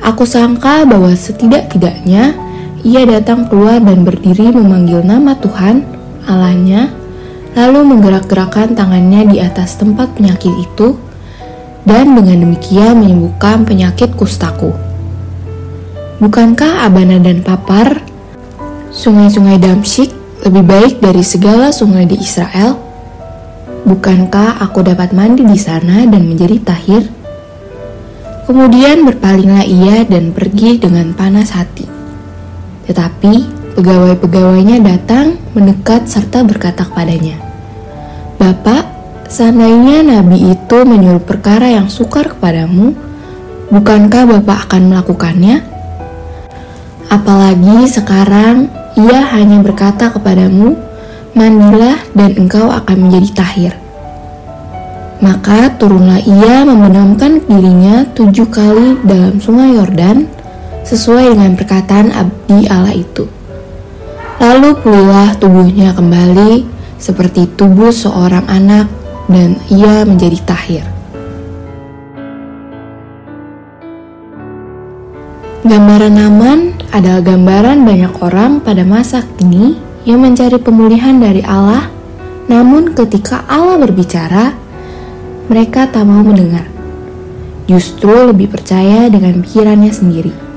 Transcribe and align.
Aku 0.00 0.24
sangka 0.24 0.88
bahwa 0.88 1.12
setidak-tidaknya 1.12 2.32
ia 2.80 3.02
datang 3.04 3.44
keluar 3.52 3.76
dan 3.84 4.08
berdiri 4.08 4.48
memanggil 4.48 5.04
nama 5.04 5.36
Tuhan, 5.36 5.84
Allahnya, 6.24 6.97
lalu 7.56 7.80
menggerak-gerakkan 7.84 8.76
tangannya 8.76 9.28
di 9.30 9.36
atas 9.38 9.78
tempat 9.78 10.12
penyakit 10.18 10.52
itu, 10.58 10.98
dan 11.88 12.12
dengan 12.12 12.44
demikian 12.44 13.00
menyembuhkan 13.00 13.64
penyakit 13.64 14.12
kustaku. 14.12 14.74
Bukankah 16.18 16.84
Abana 16.84 17.16
dan 17.22 17.40
Papar, 17.46 18.02
sungai-sungai 18.90 19.56
Damsyik, 19.56 20.10
lebih 20.44 20.64
baik 20.66 20.94
dari 21.00 21.22
segala 21.22 21.70
sungai 21.70 22.04
di 22.04 22.18
Israel? 22.18 22.76
Bukankah 23.86 24.60
aku 24.60 24.84
dapat 24.84 25.14
mandi 25.14 25.46
di 25.46 25.56
sana 25.56 26.04
dan 26.04 26.28
menjadi 26.28 26.60
tahir? 26.60 27.08
Kemudian 28.44 29.04
berpalinglah 29.04 29.64
ia 29.64 30.08
dan 30.08 30.32
pergi 30.32 30.80
dengan 30.80 31.12
panas 31.12 31.52
hati. 31.52 31.84
Tetapi 32.88 33.57
pegawai-pegawainya 33.78 34.82
datang 34.82 35.38
mendekat 35.54 36.10
serta 36.10 36.42
berkata 36.42 36.82
kepadanya, 36.82 37.38
Bapak, 38.34 38.82
seandainya 39.30 40.02
Nabi 40.02 40.50
itu 40.50 40.78
menyuruh 40.82 41.22
perkara 41.22 41.70
yang 41.70 41.86
sukar 41.86 42.26
kepadamu, 42.26 42.98
bukankah 43.70 44.26
Bapak 44.34 44.66
akan 44.66 44.82
melakukannya? 44.90 45.62
Apalagi 47.06 47.86
sekarang 47.86 48.66
ia 48.98 49.22
hanya 49.38 49.62
berkata 49.62 50.10
kepadamu, 50.10 50.74
mandilah 51.38 52.02
dan 52.18 52.34
engkau 52.34 52.74
akan 52.74 53.06
menjadi 53.06 53.30
tahir. 53.30 53.72
Maka 55.22 55.78
turunlah 55.78 56.18
ia 56.26 56.66
membenamkan 56.66 57.46
dirinya 57.46 58.02
tujuh 58.10 58.50
kali 58.50 58.98
dalam 59.06 59.38
sungai 59.38 59.78
Yordan, 59.78 60.26
sesuai 60.82 61.38
dengan 61.38 61.54
perkataan 61.54 62.10
abdi 62.10 62.66
Allah 62.66 62.98
itu. 62.98 63.37
Lalu 64.38 64.70
pulihlah 64.78 65.34
tubuhnya 65.34 65.90
kembali, 65.98 66.62
seperti 66.94 67.50
tubuh 67.58 67.90
seorang 67.90 68.46
anak 68.46 68.86
dan 69.26 69.58
ia 69.66 70.06
menjadi 70.06 70.38
tahir. 70.46 70.84
Gambaran 75.66 76.14
Naman 76.14 76.58
adalah 76.94 77.20
gambaran 77.20 77.82
banyak 77.82 78.12
orang 78.22 78.62
pada 78.62 78.86
masa 78.86 79.26
kini 79.36 79.76
yang 80.06 80.22
mencari 80.22 80.56
pemulihan 80.56 81.18
dari 81.18 81.42
Allah, 81.42 81.90
namun 82.46 82.94
ketika 82.94 83.44
Allah 83.50 83.76
berbicara, 83.76 84.54
mereka 85.50 85.90
tak 85.90 86.06
mau 86.06 86.22
mendengar. 86.22 86.64
Justru 87.68 88.32
lebih 88.32 88.48
percaya 88.48 89.12
dengan 89.12 89.44
pikirannya 89.44 89.92
sendiri. 89.92 90.47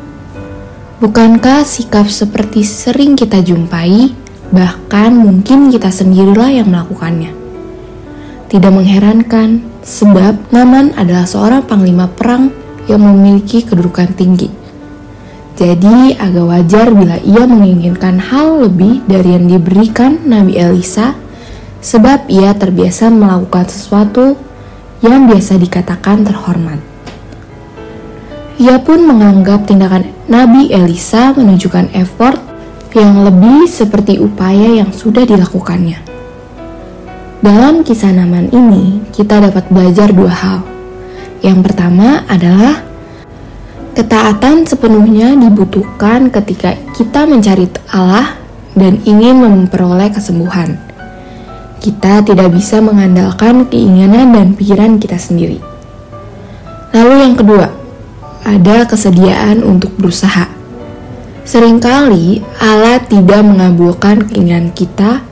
Bukankah 1.02 1.66
sikap 1.66 2.06
seperti 2.14 2.62
sering 2.62 3.18
kita 3.18 3.42
jumpai 3.42 4.22
Bahkan 4.52 5.16
mungkin 5.16 5.72
kita 5.72 5.88
sendirilah 5.88 6.52
yang 6.52 6.68
melakukannya. 6.68 7.32
Tidak 8.52 8.68
mengherankan, 8.68 9.64
sebab 9.80 10.52
Naman 10.52 10.92
adalah 11.00 11.24
seorang 11.24 11.64
panglima 11.64 12.12
perang 12.12 12.52
yang 12.92 13.00
memiliki 13.00 13.64
kedudukan 13.64 14.12
tinggi. 14.12 14.52
Jadi 15.56 16.20
agak 16.20 16.46
wajar 16.52 16.92
bila 16.92 17.16
ia 17.24 17.48
menginginkan 17.48 18.20
hal 18.20 18.68
lebih 18.68 19.08
dari 19.08 19.40
yang 19.40 19.48
diberikan 19.48 20.20
Nabi 20.28 20.60
Elisa, 20.60 21.16
sebab 21.80 22.28
ia 22.28 22.52
terbiasa 22.52 23.08
melakukan 23.08 23.72
sesuatu 23.72 24.36
yang 25.00 25.32
biasa 25.32 25.56
dikatakan 25.56 26.28
terhormat. 26.28 26.91
Ia 28.62 28.78
pun 28.78 29.02
menganggap 29.10 29.66
tindakan 29.66 30.14
Nabi 30.30 30.70
Elisa 30.70 31.34
menunjukkan 31.34 31.98
effort 31.98 32.38
yang 32.94 33.26
lebih 33.26 33.66
seperti 33.66 34.22
upaya 34.22 34.86
yang 34.86 34.94
sudah 34.94 35.26
dilakukannya. 35.26 35.98
Dalam 37.42 37.82
kisah 37.82 38.14
Naman 38.14 38.54
ini, 38.54 39.02
kita 39.10 39.42
dapat 39.42 39.66
belajar 39.74 40.14
dua 40.14 40.30
hal. 40.30 40.60
Yang 41.42 41.58
pertama 41.66 42.22
adalah 42.30 42.86
ketaatan 43.98 44.70
sepenuhnya 44.70 45.34
dibutuhkan 45.42 46.30
ketika 46.30 46.78
kita 46.94 47.26
mencari 47.26 47.66
Allah 47.90 48.38
dan 48.78 49.02
ingin 49.10 49.42
memperoleh 49.42 50.14
kesembuhan. 50.14 50.78
Kita 51.82 52.22
tidak 52.22 52.54
bisa 52.54 52.78
mengandalkan 52.78 53.66
keinginan 53.74 54.38
dan 54.38 54.54
pikiran 54.54 55.02
kita 55.02 55.18
sendiri. 55.18 55.58
Lalu 56.94 57.26
yang 57.26 57.34
kedua, 57.34 57.81
ada 58.46 58.84
kesediaan 58.90 59.62
untuk 59.62 59.94
berusaha 59.98 60.62
Seringkali 61.42 62.40
Allah 62.62 63.02
tidak 63.02 63.42
mengabulkan 63.42 64.30
keinginan 64.30 64.70
kita 64.72 65.26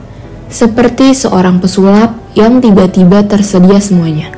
seperti 0.50 1.14
seorang 1.14 1.62
pesulap 1.62 2.18
yang 2.34 2.58
tiba-tiba 2.58 3.22
tersedia 3.22 3.78
semuanya. 3.78 4.34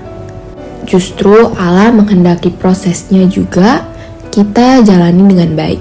Justru 0.84 1.32
Allah 1.56 1.88
menghendaki 1.88 2.52
prosesnya 2.52 3.24
juga 3.24 3.88
kita 4.28 4.84
jalani 4.84 5.24
dengan 5.32 5.50
baik. 5.56 5.80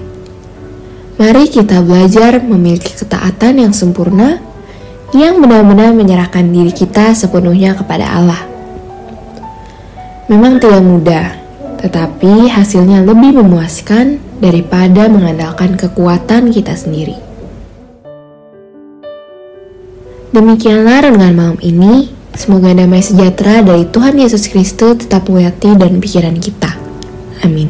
Mari 1.20 1.52
kita 1.52 1.84
belajar 1.84 2.40
memiliki 2.40 2.96
ketaatan 2.96 3.60
yang 3.60 3.74
sempurna 3.76 4.40
yang 5.12 5.44
benar-benar 5.44 5.92
menyerahkan 5.92 6.48
diri 6.48 6.72
kita 6.72 7.12
sepenuhnya 7.12 7.76
kepada 7.76 8.08
Allah. 8.16 8.42
Memang 10.32 10.64
tidak 10.64 10.80
mudah, 10.80 11.36
tetapi 11.82 12.48
hasilnya 12.48 13.02
lebih 13.02 13.42
memuaskan 13.42 14.22
daripada 14.38 15.10
mengandalkan 15.10 15.74
kekuatan 15.74 16.54
kita 16.54 16.78
sendiri. 16.78 17.18
Demikianlah 20.32 21.12
renungan 21.12 21.34
malam 21.36 21.60
ini. 21.60 22.14
Semoga 22.32 22.72
damai 22.72 23.04
sejahtera 23.04 23.60
dari 23.60 23.84
Tuhan 23.92 24.16
Yesus 24.16 24.48
Kristus 24.48 25.04
tetap 25.04 25.28
mengerti 25.28 25.76
dan 25.76 26.00
pikiran 26.00 26.40
kita. 26.40 26.72
Amin. 27.44 27.68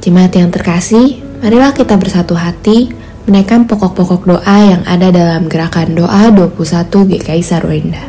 Jemaat 0.00 0.32
yang 0.32 0.48
terkasih, 0.48 1.20
marilah 1.44 1.76
kita 1.76 1.98
bersatu 2.00 2.32
hati 2.32 2.88
menaikkan 3.26 3.66
pokok-pokok 3.66 4.22
doa 4.24 4.58
yang 4.62 4.82
ada 4.86 5.10
dalam 5.10 5.50
gerakan 5.50 5.98
doa 5.98 6.30
21 6.32 7.10
GKI 7.10 7.42
Sarwenda. 7.42 8.06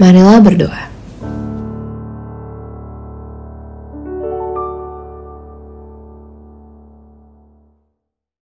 Marilah 0.00 0.40
berdoa. 0.40 0.91